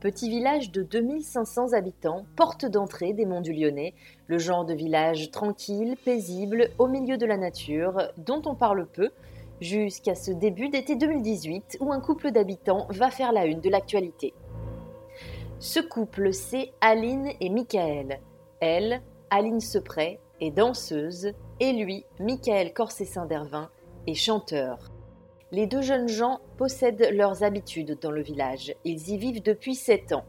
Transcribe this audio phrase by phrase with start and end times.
[0.00, 3.94] petit village de 2500 habitants, porte d'entrée des monts du Lyonnais,
[4.26, 9.10] le genre de village tranquille, paisible, au milieu de la nature, dont on parle peu,
[9.60, 14.34] jusqu'à ce début d'été 2018 où un couple d'habitants va faire la une de l'actualité.
[15.58, 18.20] Ce couple, c'est Aline et Michael.
[18.60, 23.68] Elle, Aline Sepret, est danseuse et lui, Michael Corsessin-Dervin,
[24.06, 24.92] est chanteur.
[25.50, 28.74] Les deux jeunes gens possèdent leurs habitudes dans le village.
[28.84, 30.26] Ils y vivent depuis 7 ans.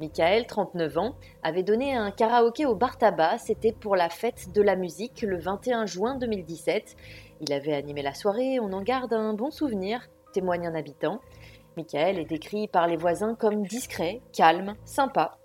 [0.00, 3.36] Michael, 39 ans, avait donné un karaoké au bar tabac.
[3.36, 6.96] C'était pour la fête de la musique le 21 juin 2017.
[7.42, 11.20] Il avait animé la soirée, on en garde un bon souvenir, témoigne un habitant.
[11.76, 15.36] Michael est décrit par les voisins comme discret, calme, sympa.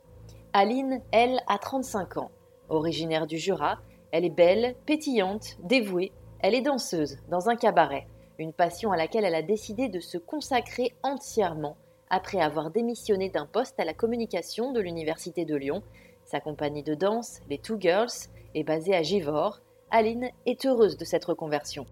[0.54, 2.32] Aline, elle, a 35 ans.
[2.70, 3.80] Originaire du Jura,
[4.12, 6.14] elle est belle, pétillante, dévouée.
[6.40, 8.08] Elle est danseuse dans un cabaret
[8.40, 11.78] une passion à laquelle elle a décidé de se consacrer entièrement
[12.10, 15.84] après avoir démissionné d'un poste à la communication de l'Université de Lyon.
[16.26, 19.62] Sa compagnie de danse, les Two Girls, est basée à Givors.
[19.92, 21.86] Aline est heureuse de cette reconversion.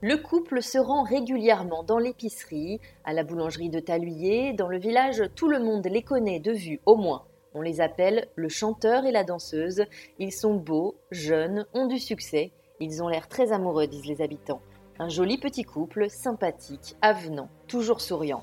[0.00, 5.24] Le couple se rend régulièrement dans l'épicerie, à la boulangerie de Taluyer, dans le village,
[5.34, 7.24] tout le monde les connaît de vue au moins.
[7.54, 9.84] On les appelle le chanteur et la danseuse.
[10.20, 12.52] Ils sont beaux, jeunes, ont du succès.
[12.78, 14.60] Ils ont l'air très amoureux, disent les habitants.
[15.00, 18.42] Un joli petit couple, sympathique, avenant, toujours souriant.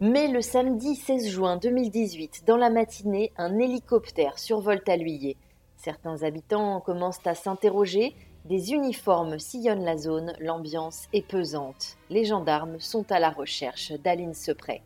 [0.00, 5.36] Mais le samedi 16 juin 2018, dans la matinée, un hélicoptère survole Taluyer.
[5.76, 8.14] Certains habitants commencent à s'interroger.
[8.46, 11.98] Des uniformes sillonnent la zone, l'ambiance est pesante.
[12.08, 14.80] Les gendarmes sont à la recherche d'Aline Sepret.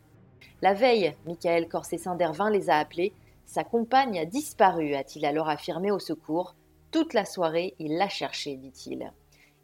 [0.61, 3.13] La veille, Michael Corsessin-Dervin les a appelés.
[3.45, 6.55] Sa compagne a disparu, a-t-il alors affirmé au secours.
[6.91, 9.13] Toute la soirée, il l'a cherché, dit-il.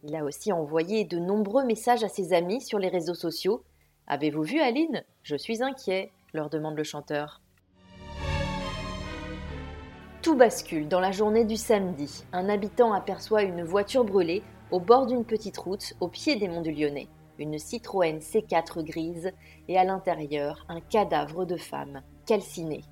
[0.04, 3.64] Il a aussi envoyé de nombreux messages à ses amis sur les réseaux sociaux.
[4.06, 5.04] Avez-vous vu Aline?
[5.24, 7.42] Je suis inquiet, leur demande le chanteur.
[10.22, 12.26] Tout bascule dans la journée du samedi.
[12.32, 16.62] Un habitant aperçoit une voiture brûlée au bord d'une petite route au pied des monts
[16.62, 17.08] du Lyonnais.
[17.40, 19.32] Une Citroën C4 grise
[19.68, 22.84] et à l'intérieur un cadavre de femme calciné.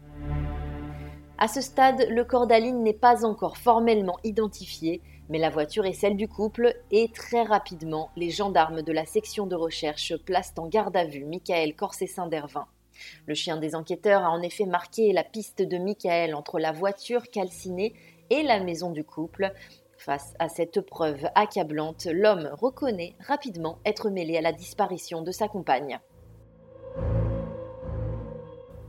[1.38, 5.94] À ce stade, le corps d'Aline n'est pas encore formellement identifié, mais la voiture est
[5.94, 10.68] celle du couple et très rapidement, les gendarmes de la section de recherche placent en
[10.68, 12.68] garde à vue Michael Corsessin d'Ervin.
[13.26, 17.24] Le chien des enquêteurs a en effet marqué la piste de Michael entre la voiture
[17.32, 17.94] calcinée
[18.30, 19.52] et la maison du couple.
[19.98, 25.48] Face à cette preuve accablante, l'homme reconnaît rapidement être mêlé à la disparition de sa
[25.48, 26.00] compagne.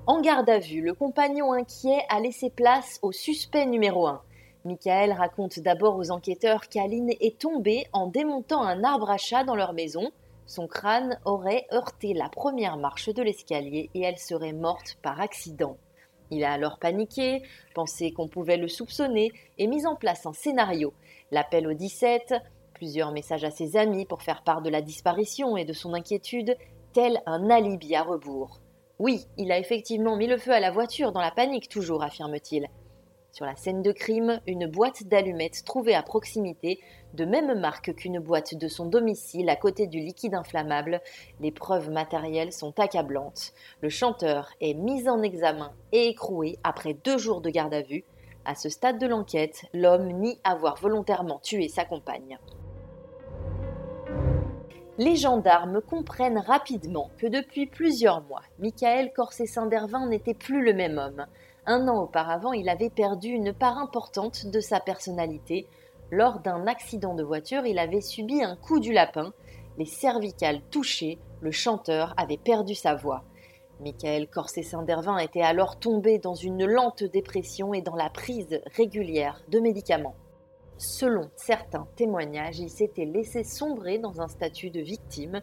[0.06, 4.20] En garde à vue, le compagnon inquiet a laissé place au suspect numéro 1.
[4.66, 9.56] Michael raconte d'abord aux enquêteurs qu'Aline est tombée en démontant un arbre à chat dans
[9.56, 10.10] leur maison.
[10.44, 15.78] Son crâne aurait heurté la première marche de l'escalier et elle serait morte par accident.
[16.30, 17.42] Il a alors paniqué,
[17.74, 20.92] pensé qu'on pouvait le soupçonner et mis en place un scénario.
[21.30, 22.34] L'appel au 17,
[22.74, 26.58] plusieurs messages à ses amis pour faire part de la disparition et de son inquiétude,
[26.92, 28.60] tel un alibi à rebours.
[29.00, 32.68] Oui, il a effectivement mis le feu à la voiture dans la panique toujours, affirme-t-il.
[33.32, 36.78] Sur la scène de crime, une boîte d'allumettes trouvée à proximité,
[37.14, 41.00] de même marque qu'une boîte de son domicile à côté du liquide inflammable,
[41.40, 43.52] les preuves matérielles sont accablantes.
[43.80, 48.04] Le chanteur est mis en examen et écroué après deux jours de garde à vue.
[48.44, 52.38] À ce stade de l'enquête, l'homme nie avoir volontairement tué sa compagne.
[54.96, 61.26] Les gendarmes comprennent rapidement que depuis plusieurs mois, Michael Corsessin-Dervin n'était plus le même homme.
[61.66, 65.66] Un an auparavant, il avait perdu une part importante de sa personnalité.
[66.12, 69.32] Lors d'un accident de voiture, il avait subi un coup du lapin.
[69.78, 73.24] Les cervicales touchées, le chanteur avait perdu sa voix.
[73.80, 79.58] Michael Corsessin-Dervin était alors tombé dans une lente dépression et dans la prise régulière de
[79.58, 80.14] médicaments.
[80.76, 85.40] Selon certains témoignages, il s'était laissé sombrer dans un statut de victime.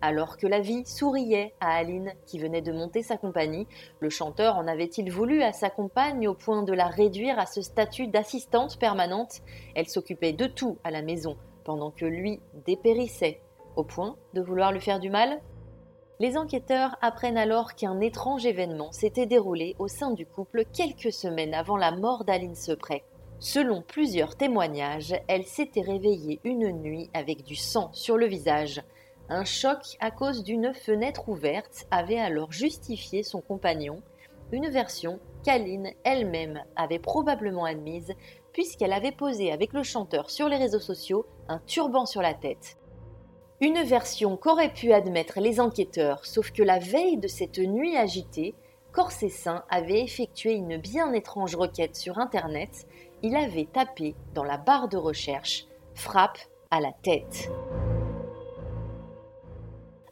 [0.00, 3.68] Alors que la vie souriait à Aline qui venait de monter sa compagnie,
[4.00, 7.62] le chanteur en avait-il voulu à sa compagne au point de la réduire à ce
[7.62, 9.42] statut d'assistante permanente?
[9.76, 13.40] Elle s'occupait de tout à la maison, pendant que lui dépérissait,
[13.76, 15.40] au point de vouloir lui faire du mal?
[16.18, 21.54] Les enquêteurs apprennent alors qu'un étrange événement s'était déroulé au sein du couple quelques semaines
[21.54, 23.04] avant la mort d'Aline Sepret.
[23.42, 28.80] Selon plusieurs témoignages, elle s'était réveillée une nuit avec du sang sur le visage.
[29.28, 34.00] Un choc à cause d'une fenêtre ouverte avait alors justifié son compagnon,
[34.52, 38.12] une version qu'Aline elle-même avait probablement admise
[38.52, 42.76] puisqu'elle avait posé avec le chanteur sur les réseaux sociaux un turban sur la tête.
[43.60, 48.54] Une version qu'auraient pu admettre les enquêteurs, sauf que la veille de cette nuit agitée,
[48.92, 52.86] Corsessin avait effectué une bien étrange requête sur Internet.
[53.24, 56.38] Il avait tapé dans la barre de recherche frappe
[56.70, 57.50] à la tête.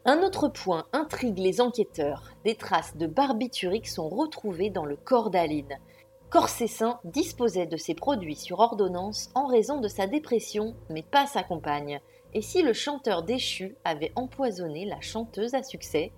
[0.05, 2.31] Un autre point intrigue les enquêteurs.
[2.45, 5.79] Des traces de barbiturique sont retrouvées dans le corps d'Aline.
[6.31, 11.43] Corsessin disposait de ces produits sur ordonnance en raison de sa dépression, mais pas sa
[11.43, 12.01] compagne.
[12.33, 16.13] Et si le chanteur déchu avait empoisonné la chanteuse à succès?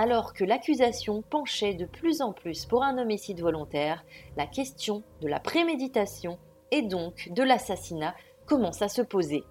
[0.00, 4.02] Alors que l'accusation penchait de plus en plus pour un homicide volontaire,
[4.38, 6.38] la question de la préméditation
[6.70, 8.14] et donc de l'assassinat
[8.46, 9.44] commence à se poser.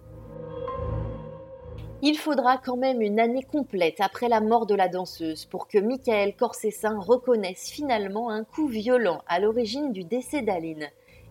[2.01, 5.78] Il faudra quand même une année complète après la mort de la danseuse pour que
[5.78, 10.88] Michael Corsessin reconnaisse finalement un coup violent à l'origine du décès d'Aline.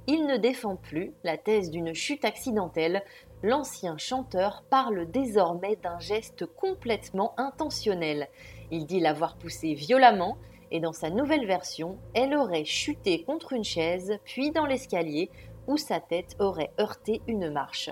[0.07, 3.03] Il ne défend plus la thèse d'une chute accidentelle,
[3.43, 8.29] l'ancien chanteur parle désormais d'un geste complètement intentionnel.
[8.71, 10.37] Il dit l'avoir poussée violemment
[10.71, 15.31] et dans sa nouvelle version, elle aurait chuté contre une chaise, puis dans l'escalier,
[15.67, 17.91] où sa tête aurait heurté une marche.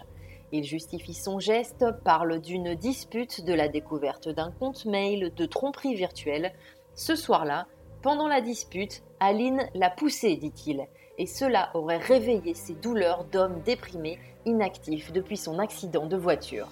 [0.52, 5.94] Il justifie son geste, parle d'une dispute, de la découverte d'un compte mail, de tromperie
[5.94, 6.52] virtuelle.
[6.94, 7.67] Ce soir-là,
[8.02, 10.87] pendant la dispute, Aline l'a poussé, dit-il,
[11.19, 16.69] et cela aurait réveillé ses douleurs d'homme déprimé inactif depuis son accident de voiture.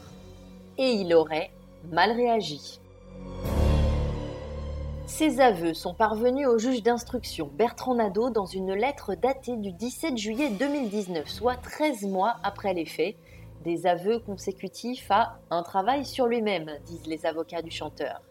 [0.79, 1.51] Et il aurait
[1.91, 2.81] mal réagi.
[5.07, 10.17] Ces aveux sont parvenus au juge d'instruction Bertrand Nadeau dans une lettre datée du 17
[10.17, 13.15] juillet 2019, soit 13 mois après les faits.
[13.65, 18.23] Des aveux consécutifs à un travail sur lui-même, disent les avocats du chanteur.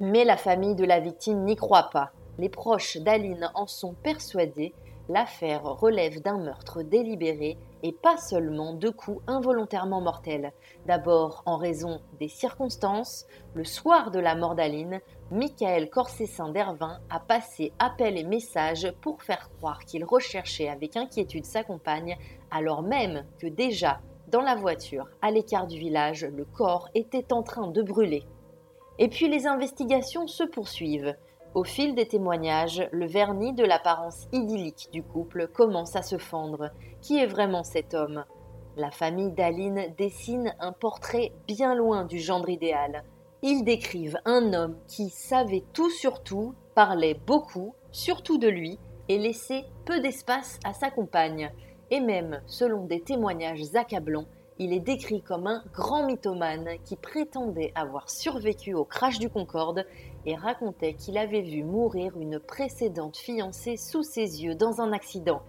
[0.00, 2.10] Mais la famille de la victime n'y croit pas.
[2.38, 4.74] Les proches d'Aline en sont persuadés
[5.08, 10.52] l'affaire relève d'un meurtre délibéré et pas seulement de coups involontairement mortels.
[10.86, 17.20] D'abord, en raison des circonstances, le soir de la mort d'Aline, Michael Corsessin d'Ervin a
[17.20, 22.16] passé appel et message pour faire croire qu'il recherchait avec inquiétude sa compagne,
[22.50, 27.42] alors même que déjà, dans la voiture, à l'écart du village, le corps était en
[27.42, 28.24] train de brûler.
[28.98, 31.14] Et puis les investigations se poursuivent.
[31.54, 36.70] Au fil des témoignages, le vernis de l'apparence idyllique du couple commence à se fendre.
[37.02, 38.24] Qui est vraiment cet homme?
[38.78, 43.04] La famille d'Aline dessine un portrait bien loin du gendre idéal.
[43.42, 49.18] Ils décrivent un homme qui savait tout sur tout, parlait beaucoup, surtout de lui, et
[49.18, 51.52] laissait peu d'espace à sa compagne.
[51.90, 54.26] Et même, selon des témoignages accablants,
[54.58, 59.86] il est décrit comme un grand mythomane qui prétendait avoir survécu au crash du Concorde
[60.26, 65.42] et racontait qu'il avait vu mourir une précédente fiancée sous ses yeux dans un accident.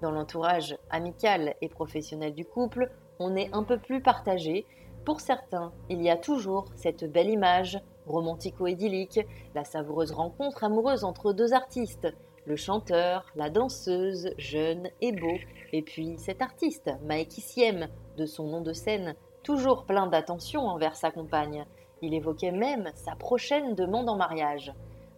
[0.00, 4.64] Dans l'entourage amical et professionnel du couple, on est un peu plus partagé.
[5.06, 9.20] Pour certains, il y a toujours cette belle image, romantico-idyllique,
[9.54, 12.08] la savoureuse rencontre amoureuse entre deux artistes,
[12.44, 15.36] le chanteur, la danseuse, jeune et beau,
[15.72, 17.86] et puis cet artiste, Mike Siem,
[18.16, 21.66] de son nom de scène, toujours plein d'attention envers sa compagne.
[22.02, 24.74] Il évoquait même sa prochaine demande en mariage.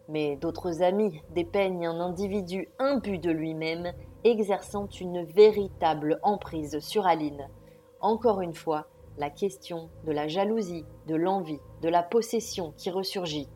[0.07, 7.49] Mais d'autres amis dépeignent un individu imbu de lui-même, exerçant une véritable emprise sur Aline.
[8.01, 8.87] Encore une fois,
[9.19, 13.49] la question de la jalousie, de l'envie, de la possession qui ressurgit.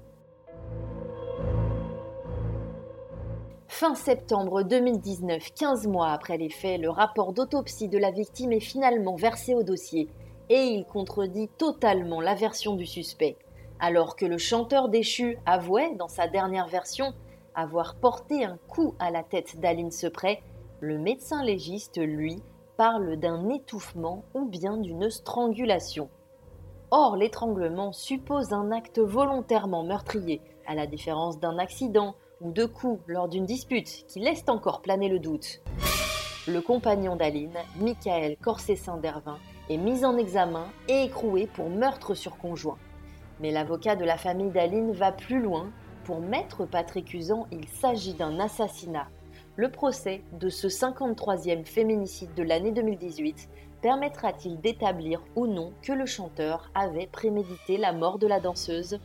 [3.69, 8.61] Fin septembre 2019, 15 mois après les faits, le rapport d'autopsie de la victime est
[8.61, 10.09] finalement versé au dossier
[10.51, 13.37] et il contredit totalement la version du suspect.
[13.81, 17.15] Alors que le chanteur déchu avouait, dans sa dernière version,
[17.55, 20.43] avoir porté un coup à la tête d'Aline Sepret,
[20.81, 22.43] le médecin légiste, lui,
[22.77, 26.09] parle d'un étouffement ou bien d'une strangulation.
[26.91, 33.03] Or, l'étranglement suppose un acte volontairement meurtrier, à la différence d'un accident ou de coups
[33.07, 35.63] lors d'une dispute qui laisse encore planer le doute.
[36.49, 39.39] Le compagnon d'Aline, Michael Corsessin d'Ervin,
[39.71, 42.79] est mis en examen et écroué pour meurtre sur conjoint.
[43.41, 45.71] Mais l'avocat de la famille d'Aline va plus loin.
[46.05, 49.07] Pour maître Patrick Usan, il s'agit d'un assassinat.
[49.55, 53.51] Le procès de ce 53e féminicide de l'année 2018
[53.83, 58.99] permettra-t-il d'établir ou non que le chanteur avait prémédité la mort de la danseuse?